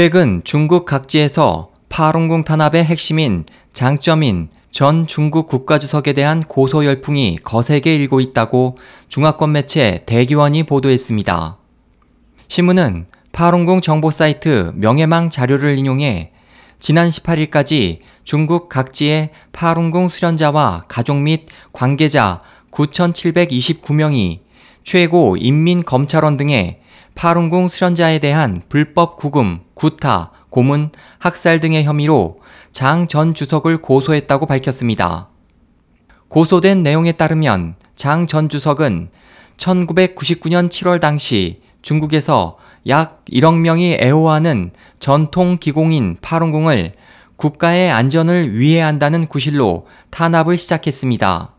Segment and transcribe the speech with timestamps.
[0.00, 8.20] 최근 중국 각지에서 파룬궁 탄압의 핵심인 장점인 전 중국 국가주석에 대한 고소 열풍이 거세게 일고
[8.20, 11.56] 있다고 중화권 매체 대기원이 보도했습니다.
[12.46, 16.30] 신문은 파룬궁 정보 사이트 명예망 자료를 인용해
[16.78, 22.40] 지난 18일까지 중국 각지의 파룬궁 수련자와 가족 및 관계자
[22.70, 24.38] 9,729명이
[24.84, 26.82] 최고 인민검찰원 등의
[27.18, 32.38] 파룬궁 수련자에 대한 불법 구금, 구타, 고문, 학살 등의 혐의로
[32.70, 35.28] 장 전 주석을 고소했다고 밝혔습니다.
[36.28, 39.10] 고소된 내용에 따르면 장 전 주석은
[39.56, 42.56] 1999년 7월 당시 중국에서
[42.86, 46.92] 약 1억 명이 애호하는 전통 기공인 파룬궁을
[47.34, 51.52] 국가의 안전을 위해한다는 구실로 탄압을 시작했습니다.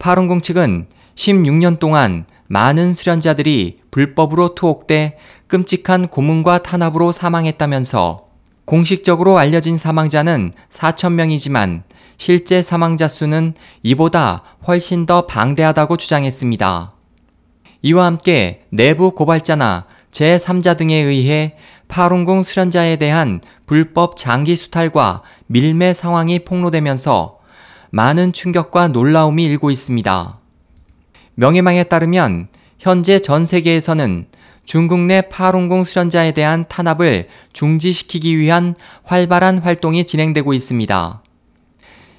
[0.00, 8.24] 파룬궁 측은 16년 동안 많은 수련자들이 불법으로 투옥돼 끔찍한 고문과 탄압으로 사망했다면서
[8.64, 11.82] 공식적으로 알려진 사망자는 4천명이지만
[12.16, 16.92] 실제 사망자 수는 이보다 훨씬 더 방대하다고 주장했습니다.
[17.82, 21.56] 이와 함께 내부 고발자나 제3자 등에 의해
[21.88, 27.38] 파룬궁 수련자에 대한 불법 장기 수탈과 밀매 상황이 폭로되면서
[27.90, 30.43] 많은 충격과 놀라움이 일고 있습니다.
[31.34, 34.26] 명예망에 따르면 현재 전 세계에서는
[34.64, 41.22] 중국 내 파룬궁 수련자에 대한 탄압을 중지시키기 위한 활발한 활동이 진행되고 있습니다.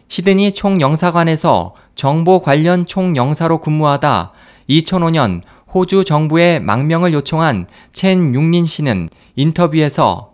[0.08, 4.34] 시드니 총영사관에서 정보 관련 총영사로 근무하다
[4.70, 5.42] 2005년
[5.74, 10.34] 호주 정부에 망명을 요청한 첸 육린 씨는 인터뷰에서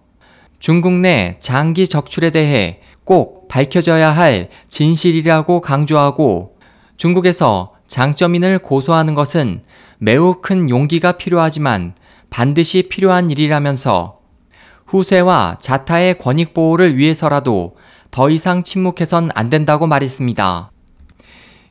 [0.60, 6.58] 중국 내 장기 적출에 대해 꼭 밝혀져야 할 진실이라고 강조하고
[6.98, 9.64] 중국에서 장점인을 고소하는 것은
[9.98, 11.94] 매우 큰 용기가 필요하지만
[12.30, 14.20] 반드시 필요한 일이라면서
[14.86, 17.76] 후세와 자타의 권익 보호를 위해서라도
[18.10, 20.72] 더 이상 침묵해선 안 된다고 말했습니다.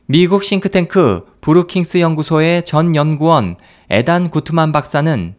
[0.05, 3.55] 미국 싱크탱크 브루킹스 연구소의 전 연구원
[3.89, 5.33] 에단 구트만 박사는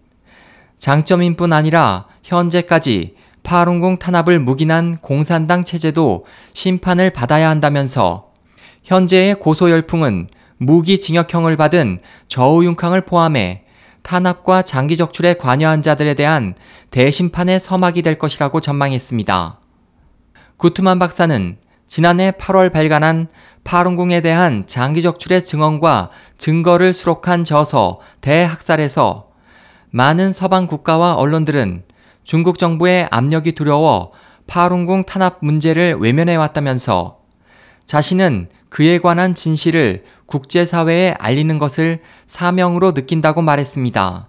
[0.78, 3.14] 장점인뿐 아니라 현재까지
[3.44, 8.32] 파룬궁 탄압을 묵인한 공산당 체제도 심판을 받아야 한다면서
[8.82, 10.26] 현재의 고소 열풍은
[10.66, 13.64] 무기징역형을 받은 저우융캉을 포함해
[14.02, 16.54] 탄압과 장기 적출에 관여한 자들에 대한
[16.90, 19.60] 대심판의 서막이 될 것이라고 전망했습니다.
[20.56, 21.56] 구트만 박사는
[21.86, 23.28] 지난해 8월 발간한
[23.64, 29.28] 파룬궁에 대한 장기 적출의 증언과 증거를 수록한 저서 대학살에서
[29.90, 31.84] 많은 서방 국가와 언론들은
[32.24, 34.12] 중국 정부의 압력이 두려워
[34.46, 37.21] 파룬궁 탄압 문제를 외면해 왔다면서
[37.84, 44.28] 자신은 그에 관한 진실을 국제사회에 알리는 것을 사명으로 느낀다고 말했습니다.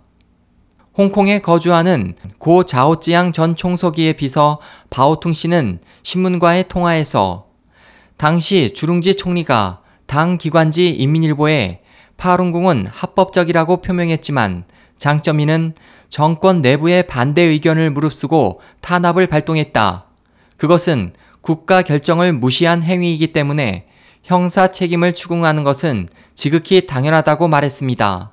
[0.98, 4.60] 홍콩에 거주하는 고 자오찌양 전 총서기의 비서
[4.90, 7.48] 바오퉁 씨는 신문과의 통화에서
[8.18, 11.82] 당시 주룽지 총리가 당 기관지 인민일보에
[12.18, 14.66] 파룬궁은 합법적이라고 표명했지만
[14.98, 15.74] 장점이는
[16.10, 20.06] 정권 내부의 반대 의견을 무릅쓰고 탄압을 발동했다.
[20.58, 23.86] 그것은 국가 결정을 무시한 행위이기 때문에
[24.24, 28.32] 형사 책임을 추궁하는 것은 지극히 당연하다고 말했습니다.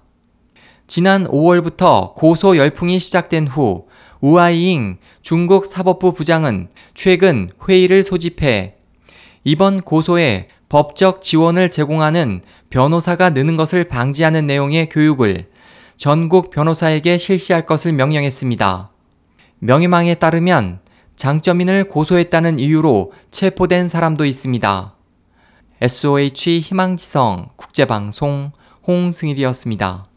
[0.87, 3.89] 지난 5월부터 고소 열풍이 시작된 후
[4.21, 8.77] 우아이잉 중국 사법부 부장은 최근 회의를 소집해
[9.43, 15.49] 이번 고소에 법적 지원을 제공하는 변호사가 느는 것을 방지하는 내용의 교육을
[15.97, 18.93] 전국 변호사에게 실시할 것을 명령했습니다.
[19.59, 20.79] 명예망에 따르면
[21.21, 24.95] 장점인을 고소했다는 이유로 체포된 사람도 있습니다.
[25.83, 28.53] SOH 희망지성 국제방송
[28.87, 30.10] 홍승일이었습니다.